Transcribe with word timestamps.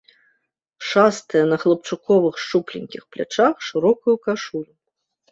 Шастае 0.91 1.41
на 1.51 1.57
хлапчуковых 1.63 2.39
шчупленькіх 2.43 3.03
плячах 3.17 3.53
шырокую 3.69 4.15
кашулю. 4.25 4.65